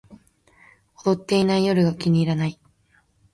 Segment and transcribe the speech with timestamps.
[1.05, 2.59] 踊ってない夜が気に入らない